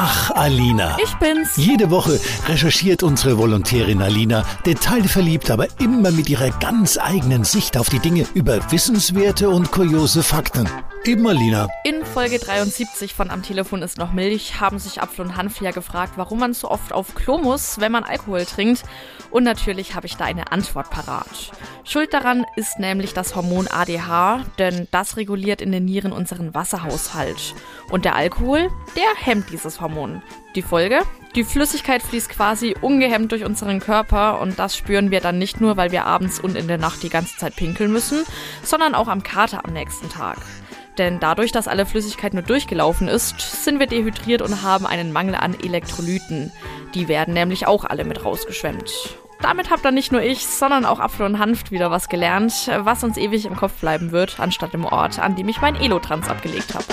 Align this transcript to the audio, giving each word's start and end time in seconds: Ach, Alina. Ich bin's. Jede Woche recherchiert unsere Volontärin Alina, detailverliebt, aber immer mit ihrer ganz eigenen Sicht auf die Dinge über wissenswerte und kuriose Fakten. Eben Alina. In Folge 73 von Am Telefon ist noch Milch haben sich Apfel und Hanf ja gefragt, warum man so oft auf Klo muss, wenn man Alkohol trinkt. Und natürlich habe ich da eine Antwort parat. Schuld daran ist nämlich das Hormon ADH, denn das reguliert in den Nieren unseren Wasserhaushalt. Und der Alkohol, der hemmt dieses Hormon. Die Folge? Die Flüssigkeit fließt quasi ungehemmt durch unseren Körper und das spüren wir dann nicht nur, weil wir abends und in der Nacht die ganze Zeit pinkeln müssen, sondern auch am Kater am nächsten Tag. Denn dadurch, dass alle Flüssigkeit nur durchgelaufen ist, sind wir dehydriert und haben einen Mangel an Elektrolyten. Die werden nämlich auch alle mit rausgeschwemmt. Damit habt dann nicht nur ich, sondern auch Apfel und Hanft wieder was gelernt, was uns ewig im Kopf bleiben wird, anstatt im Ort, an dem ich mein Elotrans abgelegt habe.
Ach, 0.00 0.30
Alina. 0.30 0.96
Ich 1.02 1.12
bin's. 1.16 1.56
Jede 1.56 1.90
Woche 1.90 2.20
recherchiert 2.46 3.02
unsere 3.02 3.36
Volontärin 3.36 4.00
Alina, 4.00 4.44
detailverliebt, 4.64 5.50
aber 5.50 5.66
immer 5.80 6.12
mit 6.12 6.30
ihrer 6.30 6.50
ganz 6.50 6.98
eigenen 6.98 7.42
Sicht 7.42 7.76
auf 7.76 7.88
die 7.88 7.98
Dinge 7.98 8.24
über 8.32 8.60
wissenswerte 8.70 9.50
und 9.50 9.72
kuriose 9.72 10.22
Fakten. 10.22 10.68
Eben 11.04 11.26
Alina. 11.26 11.66
In 11.82 11.97
Folge 12.18 12.40
73 12.40 13.14
von 13.14 13.30
Am 13.30 13.44
Telefon 13.44 13.80
ist 13.80 13.96
noch 13.96 14.12
Milch 14.12 14.58
haben 14.58 14.80
sich 14.80 15.00
Apfel 15.00 15.24
und 15.24 15.36
Hanf 15.36 15.60
ja 15.60 15.70
gefragt, 15.70 16.14
warum 16.16 16.40
man 16.40 16.52
so 16.52 16.68
oft 16.68 16.92
auf 16.92 17.14
Klo 17.14 17.38
muss, 17.38 17.78
wenn 17.78 17.92
man 17.92 18.02
Alkohol 18.02 18.44
trinkt. 18.44 18.82
Und 19.30 19.44
natürlich 19.44 19.94
habe 19.94 20.08
ich 20.08 20.16
da 20.16 20.24
eine 20.24 20.50
Antwort 20.50 20.90
parat. 20.90 21.52
Schuld 21.84 22.12
daran 22.12 22.44
ist 22.56 22.80
nämlich 22.80 23.14
das 23.14 23.36
Hormon 23.36 23.68
ADH, 23.68 24.44
denn 24.58 24.88
das 24.90 25.16
reguliert 25.16 25.62
in 25.62 25.70
den 25.70 25.84
Nieren 25.84 26.10
unseren 26.10 26.56
Wasserhaushalt. 26.56 27.54
Und 27.88 28.04
der 28.04 28.16
Alkohol, 28.16 28.68
der 28.96 29.14
hemmt 29.24 29.50
dieses 29.52 29.80
Hormon. 29.80 30.20
Die 30.56 30.62
Folge? 30.62 31.02
Die 31.36 31.44
Flüssigkeit 31.44 32.02
fließt 32.02 32.30
quasi 32.30 32.74
ungehemmt 32.80 33.30
durch 33.30 33.44
unseren 33.44 33.78
Körper 33.78 34.40
und 34.40 34.58
das 34.58 34.76
spüren 34.76 35.12
wir 35.12 35.20
dann 35.20 35.38
nicht 35.38 35.60
nur, 35.60 35.76
weil 35.76 35.92
wir 35.92 36.04
abends 36.04 36.40
und 36.40 36.56
in 36.56 36.66
der 36.66 36.78
Nacht 36.78 37.04
die 37.04 37.10
ganze 37.10 37.36
Zeit 37.36 37.54
pinkeln 37.54 37.92
müssen, 37.92 38.24
sondern 38.64 38.96
auch 38.96 39.06
am 39.06 39.22
Kater 39.22 39.64
am 39.64 39.72
nächsten 39.72 40.08
Tag. 40.08 40.38
Denn 40.98 41.20
dadurch, 41.20 41.52
dass 41.52 41.68
alle 41.68 41.86
Flüssigkeit 41.86 42.34
nur 42.34 42.42
durchgelaufen 42.42 43.08
ist, 43.08 43.64
sind 43.64 43.78
wir 43.78 43.86
dehydriert 43.86 44.42
und 44.42 44.62
haben 44.62 44.86
einen 44.86 45.12
Mangel 45.12 45.36
an 45.36 45.54
Elektrolyten. 45.58 46.52
Die 46.94 47.06
werden 47.06 47.34
nämlich 47.34 47.66
auch 47.66 47.84
alle 47.84 48.04
mit 48.04 48.24
rausgeschwemmt. 48.24 49.16
Damit 49.40 49.70
habt 49.70 49.84
dann 49.84 49.94
nicht 49.94 50.10
nur 50.10 50.20
ich, 50.20 50.44
sondern 50.44 50.84
auch 50.84 50.98
Apfel 50.98 51.24
und 51.24 51.38
Hanft 51.38 51.70
wieder 51.70 51.92
was 51.92 52.08
gelernt, 52.08 52.68
was 52.80 53.04
uns 53.04 53.16
ewig 53.16 53.46
im 53.46 53.54
Kopf 53.54 53.74
bleiben 53.80 54.10
wird, 54.10 54.40
anstatt 54.40 54.74
im 54.74 54.84
Ort, 54.84 55.20
an 55.20 55.36
dem 55.36 55.48
ich 55.48 55.60
mein 55.60 55.76
Elotrans 55.76 56.28
abgelegt 56.28 56.74
habe. 56.74 56.84